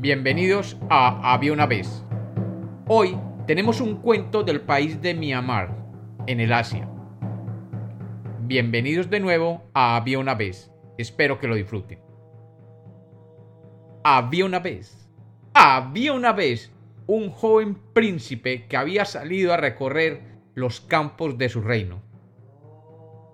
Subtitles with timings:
[0.00, 2.04] Bienvenidos a Había una vez.
[2.86, 5.76] Hoy tenemos un cuento del país de Myanmar,
[6.28, 6.88] en el Asia.
[8.42, 10.70] Bienvenidos de nuevo a Había una vez.
[10.98, 11.98] Espero que lo disfruten.
[14.04, 15.10] Había una vez.
[15.52, 16.70] Había una vez
[17.08, 20.22] un joven príncipe que había salido a recorrer
[20.54, 22.02] los campos de su reino.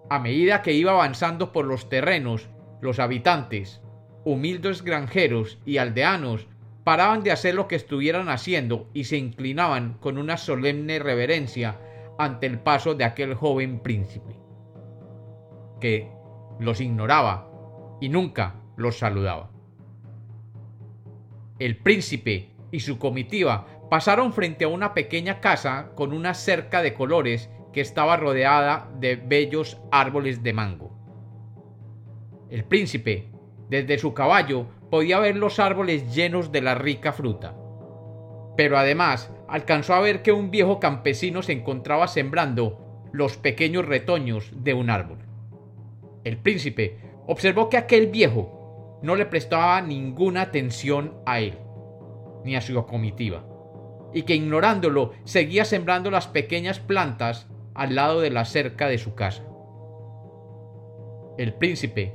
[0.08, 2.48] A medida que iba avanzando por los terrenos,
[2.80, 3.82] los habitantes,
[4.24, 6.48] humildes granjeros y aldeanos,
[6.84, 11.80] paraban de hacer lo que estuvieran haciendo y se inclinaban con una solemne reverencia
[12.18, 14.36] ante el paso de aquel joven príncipe,
[15.80, 16.12] que
[16.60, 17.50] los ignoraba
[18.00, 19.50] y nunca los saludaba.
[21.58, 26.94] El príncipe y su comitiva pasaron frente a una pequeña casa con una cerca de
[26.94, 30.92] colores que estaba rodeada de bellos árboles de mango.
[32.50, 33.30] El príncipe,
[33.68, 37.56] desde su caballo, podía ver los árboles llenos de la rica fruta.
[38.56, 44.52] Pero además alcanzó a ver que un viejo campesino se encontraba sembrando los pequeños retoños
[44.54, 45.18] de un árbol.
[46.22, 51.58] El príncipe observó que aquel viejo no le prestaba ninguna atención a él,
[52.44, 53.44] ni a su comitiva,
[54.12, 59.16] y que ignorándolo seguía sembrando las pequeñas plantas al lado de la cerca de su
[59.16, 59.42] casa.
[61.36, 62.14] El príncipe,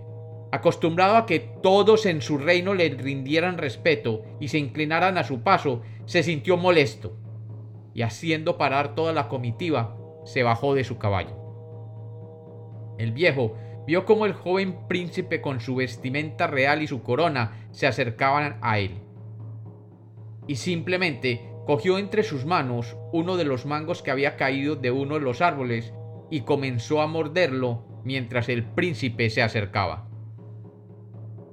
[0.52, 5.42] acostumbrado a que todos en su reino le rindieran respeto y se inclinaran a su
[5.42, 7.18] paso, se sintió molesto,
[7.94, 11.36] y haciendo parar toda la comitiva, se bajó de su caballo.
[12.98, 13.56] El viejo
[13.88, 18.80] vio cómo el joven príncipe con su vestimenta real y su corona se acercaban a
[18.80, 19.00] él.
[20.48, 25.16] Y simplemente cogió entre sus manos uno de los mangos que había caído de uno
[25.16, 25.94] de los árboles
[26.30, 30.09] y comenzó a morderlo mientras el príncipe se acercaba.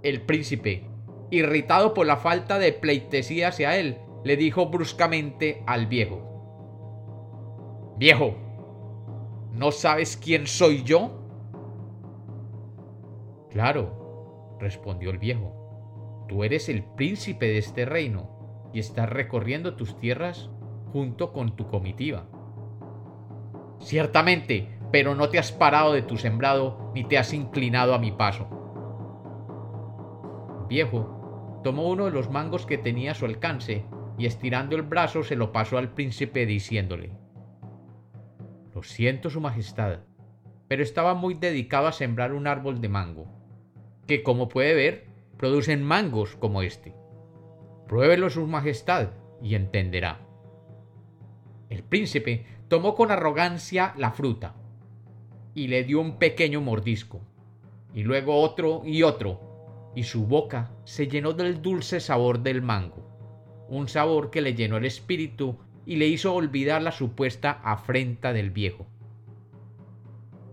[0.07, 0.85] El príncipe,
[1.33, 6.23] irritado por la falta de pleitesía hacia él, le dijo bruscamente al viejo,
[7.99, 8.37] Viejo,
[9.53, 11.11] ¿no sabes quién soy yo?
[13.51, 19.99] Claro, respondió el viejo, tú eres el príncipe de este reino y estás recorriendo tus
[19.99, 20.51] tierras
[20.93, 22.29] junto con tu comitiva.
[23.81, 28.13] Ciertamente, pero no te has parado de tu sembrado ni te has inclinado a mi
[28.13, 28.56] paso.
[30.69, 33.85] Viejo tomó uno de los mangos que tenía a su alcance
[34.19, 37.13] y estirando el brazo se lo pasó al príncipe diciéndole
[38.75, 40.01] Lo siento, Su Majestad,
[40.69, 43.37] pero estaba muy dedicado a sembrar un árbol de mango
[44.07, 45.07] que como puede ver,
[45.37, 46.95] producen mangos como este.
[47.87, 49.11] Pruébelo su majestad
[49.43, 50.21] y entenderá.
[51.69, 54.55] El príncipe tomó con arrogancia la fruta
[55.55, 57.21] y le dio un pequeño mordisco,
[57.95, 59.46] y luego otro y otro,
[59.97, 64.77] y su boca se llenó del dulce sabor del mango, un sabor que le llenó
[64.77, 68.87] el espíritu y le hizo olvidar la supuesta afrenta del viejo.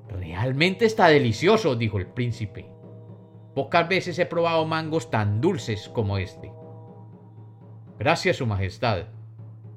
[0.07, 2.71] Realmente está delicioso, dijo el príncipe.
[3.53, 6.51] Pocas veces he probado mangos tan dulces como este.
[7.99, 9.07] Gracias, Su Majestad,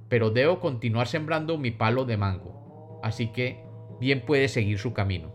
[0.09, 3.65] pero debo continuar sembrando mi palo de mango, así que
[3.99, 5.35] bien puede seguir su camino.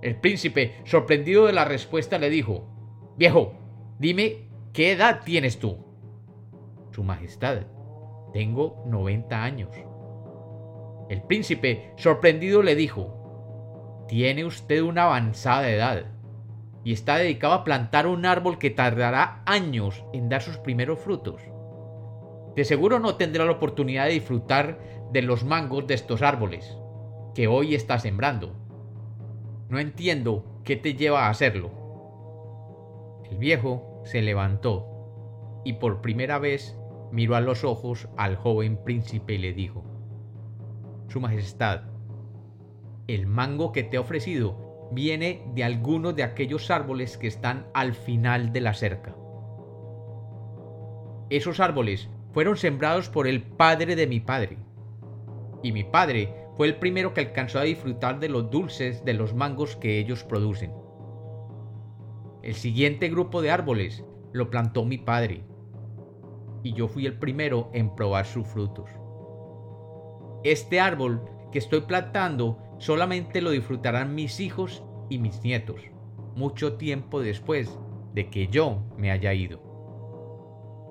[0.00, 2.73] El príncipe, sorprendido de la respuesta, le dijo,
[3.16, 3.52] Viejo,
[3.98, 5.78] dime, ¿qué edad tienes tú?
[6.90, 7.62] Su Majestad,
[8.32, 9.70] tengo 90 años.
[11.08, 16.06] El príncipe, sorprendido, le dijo, Tiene usted una avanzada edad
[16.82, 21.40] y está dedicado a plantar un árbol que tardará años en dar sus primeros frutos.
[22.56, 24.78] De seguro no tendrá la oportunidad de disfrutar
[25.12, 26.76] de los mangos de estos árboles
[27.34, 28.54] que hoy está sembrando.
[29.68, 31.83] No entiendo qué te lleva a hacerlo.
[33.30, 36.78] El viejo se levantó y por primera vez
[37.10, 39.84] miró a los ojos al joven príncipe y le dijo,
[41.08, 41.82] Su Majestad,
[43.06, 47.94] el mango que te he ofrecido viene de algunos de aquellos árboles que están al
[47.94, 49.14] final de la cerca.
[51.30, 54.58] Esos árboles fueron sembrados por el padre de mi padre.
[55.62, 59.34] Y mi padre fue el primero que alcanzó a disfrutar de los dulces de los
[59.34, 60.72] mangos que ellos producen.
[62.44, 64.04] El siguiente grupo de árboles
[64.34, 65.44] lo plantó mi padre.
[66.62, 68.90] Y yo fui el primero en probar sus frutos.
[70.42, 75.80] Este árbol que estoy plantando solamente lo disfrutarán mis hijos y mis nietos,
[76.36, 77.78] mucho tiempo después
[78.12, 79.62] de que yo me haya ido.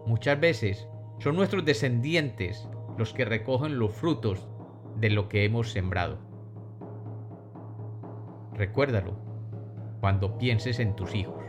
[0.08, 0.88] Muchas veces
[1.20, 2.68] son nuestros descendientes
[2.98, 4.48] los que recogen los frutos
[4.96, 6.18] de lo que hemos sembrado.
[8.56, 9.33] Recuérdalo
[10.04, 11.42] cuando pienses en tus hijos.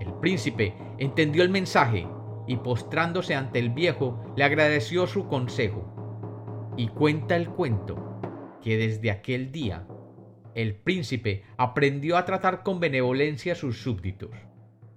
[0.00, 2.06] El príncipe entendió el mensaje
[2.46, 6.74] y postrándose ante el viejo le agradeció su consejo.
[6.76, 8.20] Y cuenta el cuento
[8.60, 9.86] que desde aquel día
[10.54, 14.36] el príncipe aprendió a tratar con benevolencia a sus súbditos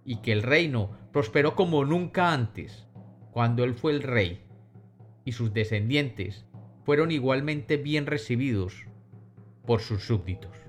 [0.03, 2.85] y que el reino prosperó como nunca antes,
[3.31, 4.43] cuando él fue el rey,
[5.23, 6.45] y sus descendientes
[6.83, 8.87] fueron igualmente bien recibidos
[9.65, 10.68] por sus súbditos.